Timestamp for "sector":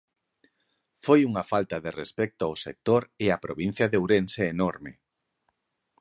2.65-3.01